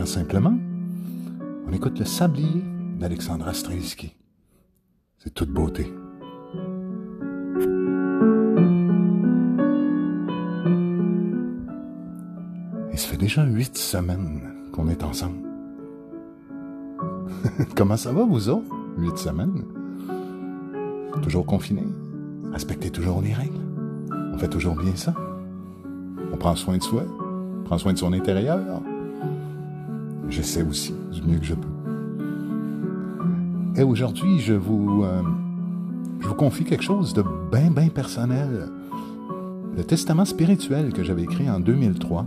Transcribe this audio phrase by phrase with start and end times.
[0.00, 0.58] Humainement Simplement.
[1.66, 2.64] On écoute Le Sablier
[2.98, 4.16] d'Alexandra Stravinsky.
[5.18, 5.92] C'est toute beauté.
[12.92, 15.46] Il se fait déjà huit semaines qu'on est ensemble.
[17.76, 18.74] Comment ça va, vous autres?
[18.96, 19.64] Huit semaines?
[21.22, 21.88] Toujours confinés?
[22.52, 23.60] Respectez toujours les règles?
[24.32, 25.14] On fait toujours bien ça?
[26.32, 27.04] On prend soin de soi?
[27.60, 28.82] On prend soin de son intérieur?
[30.30, 31.68] J'essaie aussi du mieux que je peux.
[33.76, 35.22] Et aujourd'hui, je vous, euh,
[36.20, 38.68] je vous confie quelque chose de bien, bien personnel.
[39.76, 42.26] Le testament spirituel que j'avais écrit en 2003.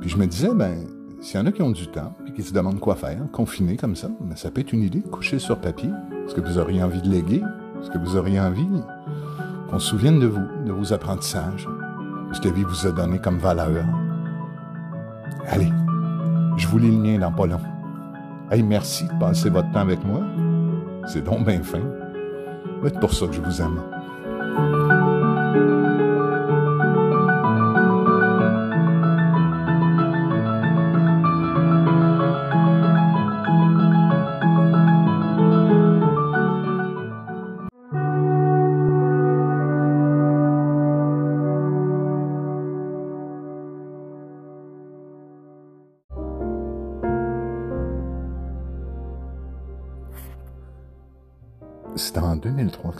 [0.00, 0.86] Puis je me disais, ben,
[1.20, 3.76] s'il y en a qui ont du temps, puis qui se demandent quoi faire, confinés
[3.76, 5.90] comme ça, ben, ça peut être une idée, coucher sur papier.
[6.26, 7.42] Est-ce que vous auriez envie de léguer?
[7.82, 8.66] Est-ce que vous auriez envie
[9.68, 11.68] qu'on se souvienne de vous, de vos apprentissages,
[12.30, 13.84] de ce que la vie vous a donné comme valeur?
[15.48, 15.70] Allez,
[16.56, 17.60] je vous lis le mien dans pas long.
[18.50, 20.20] Hey, merci de passer votre temps avec moi.
[21.06, 21.82] C'est donc bien fin.
[22.82, 23.80] C'est pour ça que je vous aime.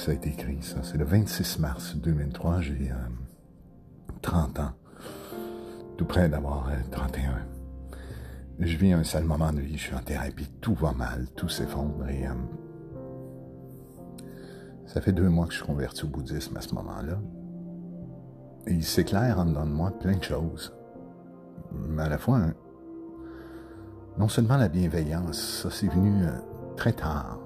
[0.04, 0.76] Ça a été écrit, ça.
[0.82, 2.60] C'est le 26 mars 2003.
[2.60, 2.92] J'ai
[4.20, 4.72] 30 ans.
[5.96, 7.38] Tout près d'avoir 31.
[8.58, 9.78] Je vis un sale moment de vie.
[9.78, 10.50] Je suis en thérapie.
[10.60, 11.26] Tout va mal.
[11.34, 12.06] Tout s'effondre.
[12.10, 12.26] Et
[14.84, 17.18] ça fait deux mois que je suis converti au bouddhisme à ce moment-là.
[18.66, 20.74] Et il s'éclaire en dedans de moi plein de choses.
[21.72, 22.40] Mais à la fois,
[24.18, 26.26] non seulement la bienveillance, ça c'est venu
[26.76, 27.38] très tard.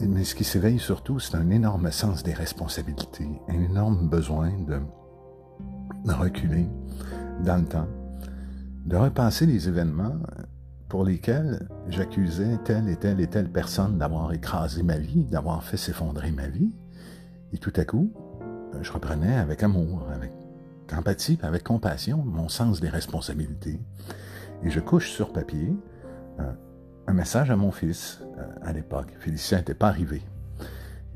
[0.00, 4.78] Mais ce qui s'éveille surtout, c'est un énorme sens des responsabilités, un énorme besoin de,
[6.12, 6.66] reculer
[7.44, 7.88] dans le temps,
[8.84, 10.16] de repasser les événements
[10.88, 15.76] pour lesquels j'accusais telle et telle et telle personne d'avoir écrasé ma vie, d'avoir fait
[15.78, 16.70] s'effondrer ma vie.
[17.52, 18.12] Et tout à coup,
[18.82, 20.32] je reprenais avec amour, avec
[20.96, 23.80] empathie, avec compassion mon sens des responsabilités.
[24.62, 25.74] Et je couche sur papier
[26.40, 26.52] euh,
[27.06, 29.08] un message à mon fils euh, à l'époque.
[29.18, 30.22] Félicien n'était pas arrivé.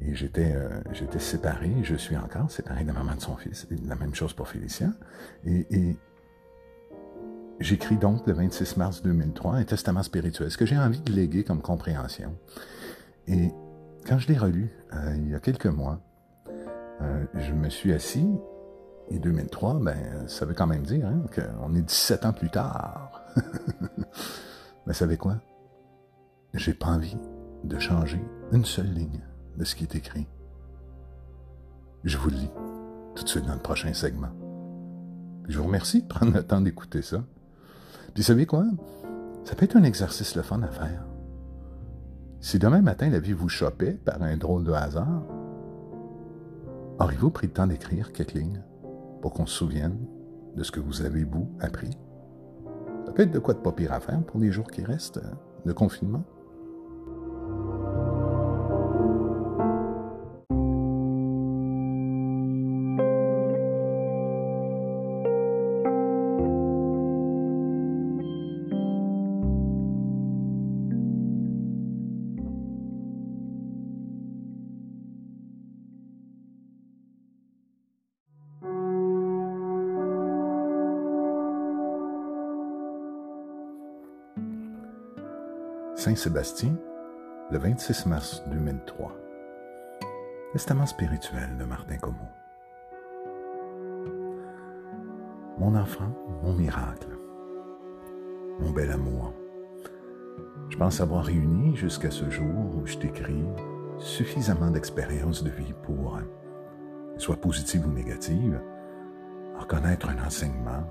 [0.02, 3.66] Et j'étais, euh, j'étais séparé, je suis encore séparé de la maman de son fils.
[3.86, 4.94] la même chose pour Félicien.
[5.44, 5.96] Et,
[7.58, 11.44] j'écris donc le 26 mars 2003 un testament spirituel, ce que j'ai envie de léguer
[11.44, 12.34] comme compréhension.
[13.26, 13.50] Et
[14.06, 16.00] quand je l'ai relu, euh, il y a quelques mois,
[17.34, 18.28] je me suis assis,
[19.10, 19.96] et 2003, ben,
[20.26, 23.24] ça veut quand même dire hein, qu'on est 17 ans plus tard.
[24.86, 25.36] Mais savez quoi?
[26.54, 27.16] J'ai pas envie
[27.64, 28.22] de changer
[28.52, 29.20] une seule ligne
[29.56, 30.26] de ce qui est écrit.
[32.04, 32.50] Je vous le lis
[33.14, 34.30] tout de suite dans le prochain segment.
[35.48, 37.22] je vous remercie de prendre le temps d'écouter ça.
[38.14, 38.64] Puis, savez quoi?
[39.44, 41.04] Ça peut être un exercice le fun à faire.
[42.40, 45.22] Si demain matin la vie vous chopait par un drôle de hasard,
[46.98, 48.62] auriez-vous pris le temps d'écrire quelques lignes
[49.20, 49.98] pour qu'on se souvienne
[50.56, 51.90] de ce que vous avez, vous, appris?
[53.06, 55.20] Ça peut être de quoi de pas pire à faire pour les jours qui restent
[55.66, 56.39] de confinement.「
[86.00, 86.74] Saint-Sébastien,
[87.50, 89.12] le 26 mars 2003.
[90.54, 92.16] Testament spirituel de Martin Comeau.
[95.58, 96.10] Mon enfant,
[96.42, 97.10] mon miracle,
[98.60, 99.34] mon bel amour.
[100.70, 103.44] Je pense avoir réuni jusqu'à ce jour où je t'écris
[103.98, 106.18] suffisamment d'expérience de vie pour,
[107.18, 108.58] soit positive ou négative,
[109.58, 110.82] reconnaître un enseignement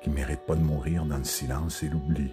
[0.00, 2.32] qui ne mérite pas de mourir dans le silence et l'oubli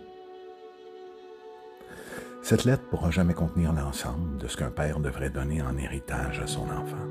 [2.42, 6.48] cette lettre pourra jamais contenir l'ensemble de ce qu'un père devrait donner en héritage à
[6.48, 7.08] son enfant.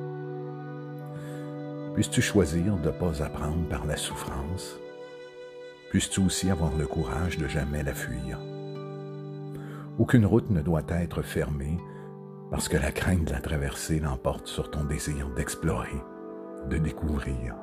[1.94, 4.78] Puisses-tu choisir de ne pas apprendre par la souffrance?
[5.90, 8.38] Puisses-tu aussi avoir le courage de jamais la fuir?
[9.98, 11.78] Aucune route ne doit être fermée
[12.50, 16.02] parce que la crainte de la traverser l'emporte sur ton désir d'explorer,
[16.68, 17.54] de découvrir.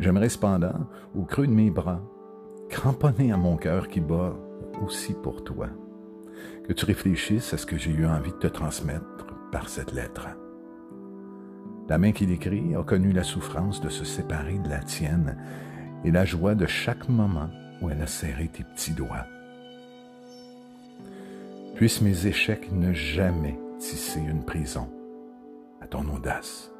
[0.00, 2.02] J'aimerais cependant, au creux de mes bras,
[2.68, 4.34] cramponné à mon cœur qui bat
[4.82, 5.68] aussi pour toi,
[6.66, 10.28] que tu réfléchisses à ce que j'ai eu envie de te transmettre par cette lettre.
[11.88, 15.36] La main qui l'écrit a connu la souffrance de se séparer de la tienne
[16.04, 17.50] et la joie de chaque moment
[17.80, 19.26] où elle a serré tes petits doigts.
[21.74, 24.88] Puissent mes échecs ne jamais tisser une prison
[25.80, 26.72] à ton audace.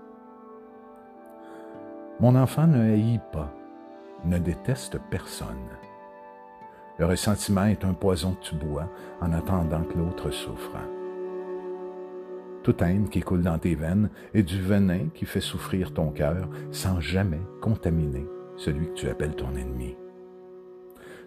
[2.21, 3.53] Mon enfant ne haït pas,
[4.25, 5.69] ne déteste personne.
[6.99, 8.89] Le ressentiment est un poison que tu bois
[9.21, 10.77] en attendant que l'autre souffre.
[12.63, 16.49] Toute haine qui coule dans tes veines est du venin qui fait souffrir ton cœur
[16.71, 19.97] sans jamais contaminer celui que tu appelles ton ennemi.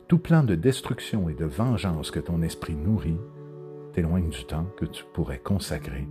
[0.07, 3.19] Tout plan de destruction et de vengeance que ton esprit nourrit
[3.93, 6.07] t'éloigne du temps que tu pourrais consacrer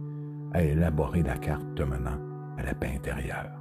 [0.52, 2.18] à élaborer la carte te menant
[2.58, 3.52] à la paix intérieure.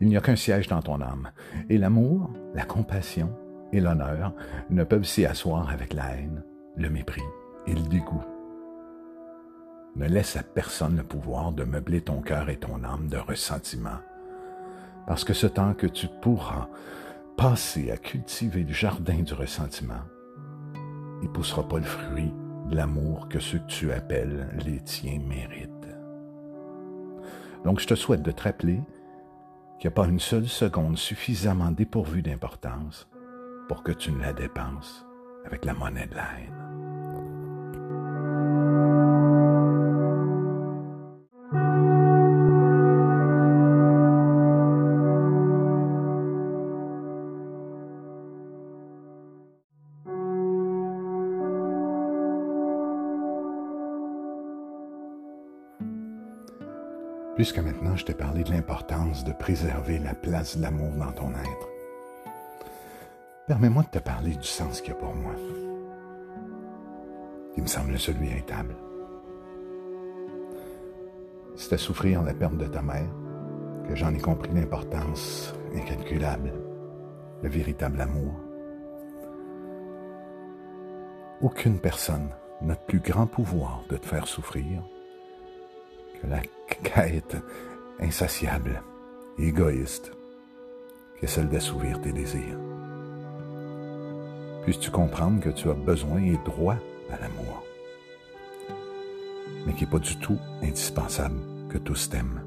[0.00, 1.30] Il n'y a qu'un siège dans ton âme,
[1.68, 3.30] et l'amour, la compassion
[3.74, 4.32] et l'honneur
[4.70, 6.44] ne peuvent s'y asseoir avec la haine,
[6.76, 7.22] le mépris
[7.66, 8.22] et le dégoût.
[9.96, 13.98] Ne laisse à personne le pouvoir de meubler ton cœur et ton âme de ressentiment,
[15.06, 16.68] parce que ce temps que tu pourras
[17.36, 20.02] passer à cultiver le jardin du ressentiment,
[21.22, 22.32] il poussera pas le fruit
[22.70, 25.70] de l'amour que ceux que tu appelles les tiens méritent.
[27.64, 28.80] Donc je te souhaite de te rappeler
[29.80, 33.08] qu'il n'y a pas une seule seconde suffisamment dépourvue d'importance
[33.68, 35.06] pour que tu ne la dépenses
[35.44, 36.64] avec la monnaie de la haine.
[57.34, 61.30] Puisque maintenant je t'ai parlé de l'importance de préserver la place de l'amour dans ton
[61.30, 61.73] être,
[63.46, 65.34] permets-moi de te parler du sens qu'il y a pour moi,
[67.54, 68.30] qui me semble celui.
[71.56, 73.08] C'est à souffrir la perte de ta mère
[73.86, 76.52] que j'en ai compris l'importance incalculable,
[77.42, 78.34] le véritable amour.
[81.42, 82.30] Aucune personne
[82.62, 84.82] n'a de plus grand pouvoir de te faire souffrir
[86.20, 86.40] que la
[86.82, 87.36] quête
[88.00, 88.82] insatiable
[89.38, 90.12] et égoïste
[91.18, 92.73] qui est celle d'assouvir tes désirs.
[94.64, 96.76] Puisses-tu comprendre que tu as besoin et droit
[97.10, 97.62] à l'amour,
[99.66, 101.38] mais qui n'est pas du tout indispensable
[101.68, 102.40] que tous t'aiment.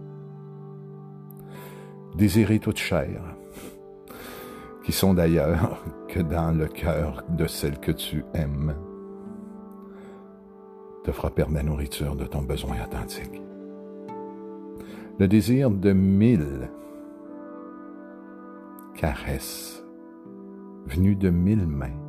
[2.15, 3.21] Désirer toute chair,
[4.83, 8.73] qui sont d'ailleurs que dans le cœur de celle que tu aimes,
[11.03, 13.43] te fera perdre la nourriture de ton besoin authentique.
[15.19, 16.71] Le désir de mille
[18.95, 19.83] caresses
[20.87, 22.06] venues de mille mains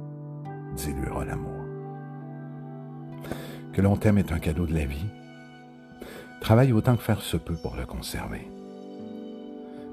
[0.75, 1.65] diluera l'amour.
[3.73, 5.07] Que l'on t'aime est un cadeau de la vie.
[6.41, 8.51] Travaille autant que faire se peut pour le conserver.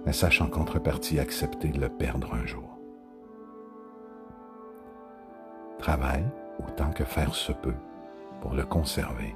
[0.05, 2.79] Mais sache en contrepartie accepter de le perdre un jour.
[5.79, 6.25] Travaille
[6.65, 7.75] autant que faire se peut
[8.41, 9.35] pour le conserver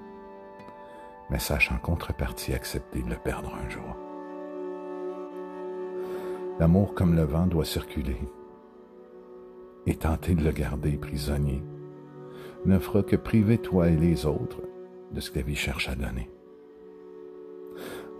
[1.30, 3.96] mais sache en contrepartie accepter de le perdre un jour.
[6.60, 8.20] L'amour comme le vent doit circuler,
[9.90, 11.64] et tenter de le garder prisonnier
[12.64, 14.62] ne fera que priver toi et les autres
[15.12, 16.30] de ce que la vie cherche à donner.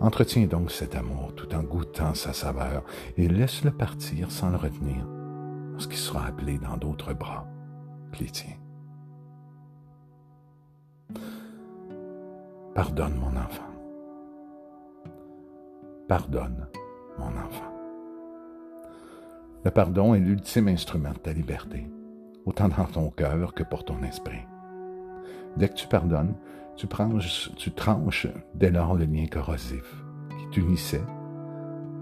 [0.00, 2.82] Entretiens donc cet amour tout en goûtant sa saveur
[3.16, 5.06] et laisse-le partir sans le retenir
[5.72, 7.46] lorsqu'il sera appelé dans d'autres bras
[8.10, 8.58] que.
[12.74, 13.70] Pardonne mon enfant.
[16.08, 16.66] Pardonne
[17.16, 17.69] mon enfant.
[19.64, 21.90] Le pardon est l'ultime instrument de ta liberté,
[22.46, 24.46] autant dans ton cœur que pour ton esprit.
[25.56, 26.34] Dès que tu pardonnes,
[26.76, 26.86] tu,
[27.72, 29.84] tranches dès lors le lien corrosif
[30.38, 31.04] qui t'unissait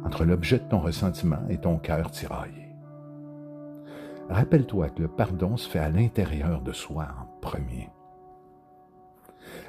[0.05, 2.69] entre l'objet de ton ressentiment et ton cœur tiraillé.
[4.31, 7.89] Rappelle-toi que le pardon se fait à l'intérieur de soi en premier.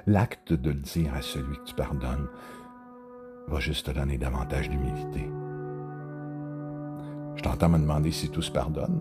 [0.05, 2.27] L'acte de le dire à celui que tu pardonnes
[3.47, 5.27] va juste te donner davantage d'humilité.
[7.39, 8.99] Je t'entends me demander si tout se pardonne.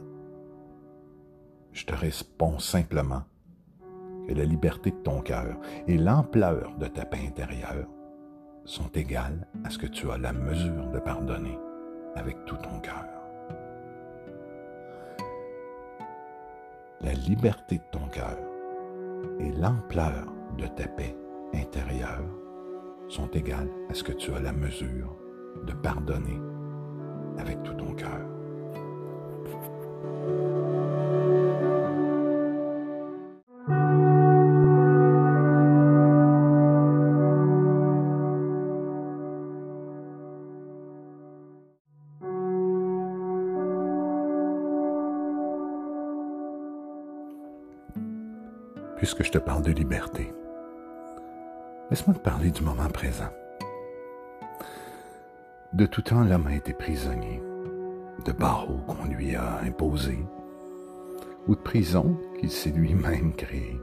[1.73, 3.23] Je te réponds simplement
[4.29, 5.57] que la liberté de ton cœur
[5.89, 7.89] et l'ampleur de ta paix intérieure
[8.65, 11.59] sont égales à ce que tu as la mesure de pardonner
[12.15, 13.07] avec tout ton cœur.
[17.01, 18.39] La liberté de ton cœur
[19.41, 21.17] et l'ampleur de ta paix
[21.55, 22.23] intérieure
[23.09, 25.17] sont égales à ce que tu as la mesure
[25.67, 26.39] de pardonner
[27.39, 28.21] avec tout ton cœur.
[48.97, 50.35] Puisque je te parle de liberté,
[51.89, 53.31] laisse-moi te parler du moment présent.
[55.79, 57.41] De tout temps, l'homme a été prisonnier.
[58.25, 60.27] De barreaux qu'on lui a imposés.
[61.47, 63.81] Ou de prisons qu'il s'est lui-même créées.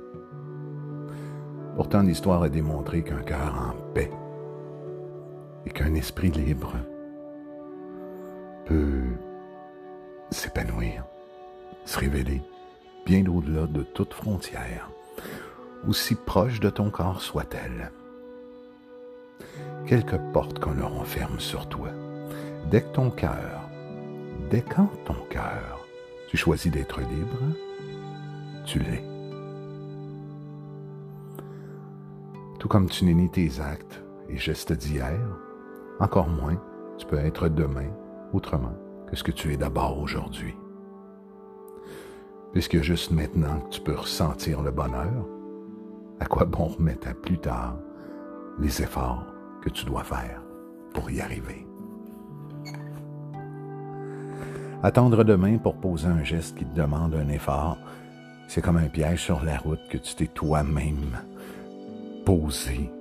[1.77, 4.11] Pourtant, l'histoire a démontré qu'un cœur en paix
[5.65, 6.73] et qu'un esprit libre
[8.65, 9.15] peut
[10.31, 11.05] s'épanouir,
[11.85, 12.41] se révéler
[13.05, 14.91] bien au-delà de toute frontière,
[15.87, 17.89] aussi proche de ton corps soit-elle
[19.85, 21.89] quelques portes qu'on leur enferme sur toi.
[22.69, 23.69] Dès que ton cœur,
[24.49, 25.85] dès quand ton cœur,
[26.27, 27.39] tu choisis d'être libre,
[28.65, 29.03] tu l'es.
[32.59, 35.21] Tout comme tu n'es ni tes actes et gestes d'hier,
[35.99, 36.59] encore moins
[36.97, 37.89] tu peux être demain
[38.33, 38.73] autrement
[39.07, 40.55] que ce que tu es d'abord aujourd'hui.
[42.53, 45.27] Puisque juste maintenant que tu peux ressentir le bonheur,
[46.19, 47.77] à quoi bon remettre à plus tard
[48.59, 49.25] les efforts
[49.61, 50.41] que tu dois faire
[50.93, 51.67] pour y arriver.
[54.83, 57.77] Attendre demain pour poser un geste qui te demande un effort,
[58.47, 61.17] c'est comme un piège sur la route que tu t'es toi-même
[62.25, 62.91] posé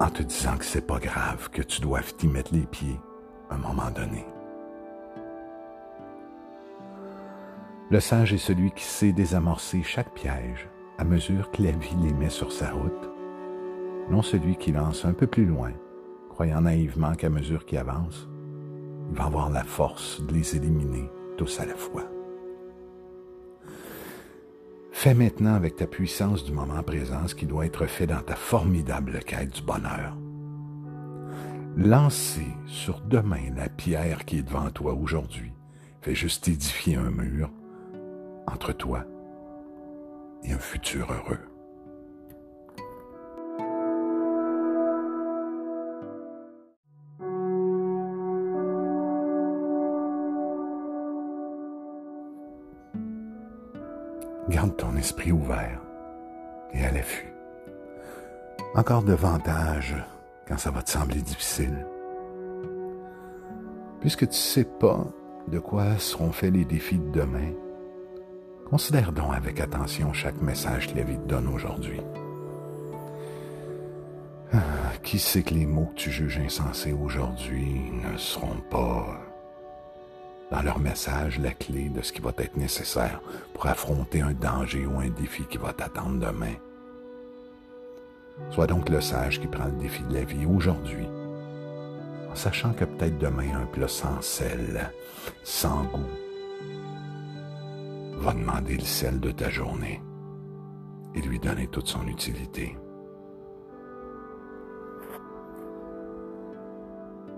[0.00, 3.00] en te disant que c'est pas grave, que tu dois t'y mettre les pieds
[3.50, 4.26] à un moment donné.
[7.90, 12.12] Le sage est celui qui sait désamorcer chaque piège à mesure que la vie les
[12.12, 13.11] met sur sa route
[14.10, 15.72] non celui qui lance un peu plus loin,
[16.30, 18.28] croyant naïvement qu'à mesure qu'il avance,
[19.10, 22.04] il va avoir la force de les éliminer tous à la fois.
[24.90, 28.36] Fais maintenant avec ta puissance du moment présent ce qui doit être fait dans ta
[28.36, 30.16] formidable quête du bonheur.
[31.76, 35.52] Lancer sur demain la pierre qui est devant toi aujourd'hui
[36.02, 37.50] fait juste édifier un mur
[38.46, 39.04] entre toi
[40.44, 41.51] et un futur heureux.
[54.52, 55.80] Garde ton esprit ouvert
[56.74, 57.32] et à l'affût.
[58.74, 59.96] Encore davantage
[60.46, 61.86] quand ça va te sembler difficile.
[64.00, 65.06] Puisque tu ne sais pas
[65.48, 67.52] de quoi seront faits les défis de demain,
[68.68, 72.02] considère donc avec attention chaque message que la vie te donne aujourd'hui.
[74.52, 74.58] Ah,
[75.02, 79.18] qui sait que les mots que tu juges insensés aujourd'hui ne seront pas
[80.52, 83.22] dans leur message la clé de ce qui va être nécessaire
[83.54, 86.54] pour affronter un danger ou un défi qui va t'attendre demain.
[88.50, 91.08] Sois donc le sage qui prend le défi de la vie aujourd'hui,
[92.30, 94.92] en sachant que peut-être demain un plat sans sel,
[95.42, 96.00] sans goût,
[98.18, 100.02] va demander le sel de ta journée
[101.14, 102.76] et lui donner toute son utilité.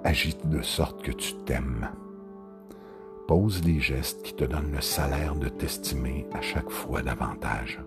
[0.02, 1.88] Agite de sorte que tu t'aimes
[3.26, 7.80] Pose les gestes qui te donnent le salaire de t'estimer à chaque fois davantage.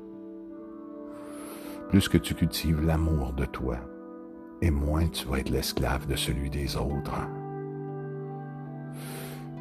[1.89, 3.77] Plus que tu cultives l'amour de toi,
[4.63, 7.19] et moins tu vas être l'esclave de celui des autres.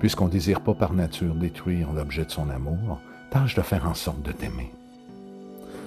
[0.00, 2.99] Puisqu'on ne désire pas par nature détruire l'objet de son amour,
[3.30, 4.73] tâche de faire en sorte de t'aimer.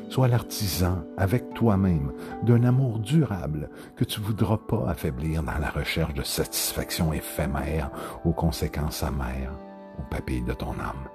[0.09, 2.11] Sois l'artisan avec toi-même
[2.43, 7.89] d'un amour durable que tu voudras pas affaiblir dans la recherche de satisfaction éphémère
[8.23, 9.53] aux conséquences amères
[9.99, 11.09] au de ton âme.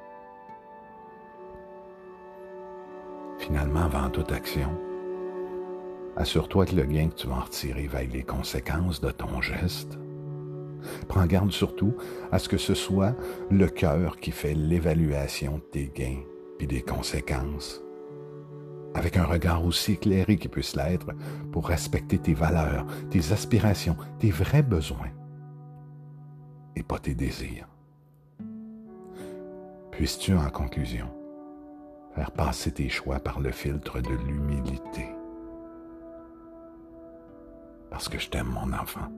[3.38, 4.71] Finalement, avant toute action,
[6.17, 9.99] assure-toi que le gain que tu vas en retirer vaille les conséquences de ton geste.
[11.09, 11.95] Prends garde surtout
[12.31, 13.14] à ce que ce soit
[13.50, 16.23] le cœur qui fait l'évaluation de tes gains
[16.59, 17.83] puis des conséquences,
[18.95, 21.09] avec un regard aussi éclairé qu'il puisse l'être
[21.53, 25.11] pour respecter tes valeurs, tes aspirations, tes vrais besoins
[26.76, 27.74] et pas tes désirs.
[29.97, 31.09] Puisses-tu, en conclusion,
[32.17, 35.09] faire passer tes choix par le filtre de l'humilité?
[37.91, 39.09] Parce que je t'aime, mon enfant.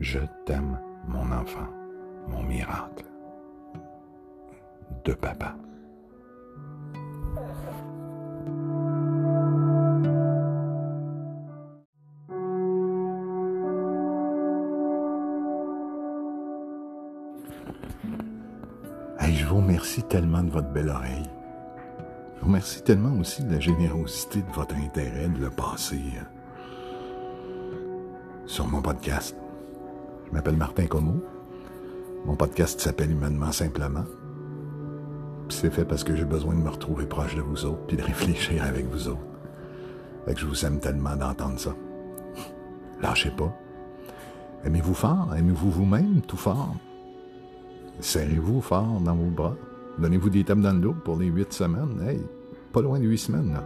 [0.00, 1.68] Je t'aime, mon enfant,
[2.26, 3.04] mon miracle.
[5.04, 5.54] De papa.
[20.08, 21.28] Tellement de votre belle oreille.
[22.34, 26.24] Je vous remercie tellement aussi de la générosité de votre intérêt de le passer euh,
[28.46, 29.36] sur mon podcast.
[30.26, 31.20] Je m'appelle Martin Como.
[32.24, 34.04] Mon podcast s'appelle Humainement Simplement.
[35.48, 38.02] c'est fait parce que j'ai besoin de me retrouver proche de vous autres puis de
[38.02, 39.20] réfléchir avec vous autres.
[40.24, 41.74] Fait que je vous aime tellement d'entendre ça.
[43.00, 43.52] Lâchez pas.
[44.64, 46.74] Aimez-vous fort, aimez-vous vous-même tout fort?
[48.00, 49.54] Serrez-vous fort dans vos bras?
[49.98, 52.00] Donnez-vous des tapes dans le dos pour les huit semaines.
[52.06, 52.20] Hey,
[52.72, 53.64] pas loin de huit semaines, là.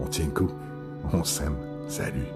[0.00, 0.50] On tient le coup.
[1.12, 1.56] On s'aime.
[1.86, 2.26] Salut.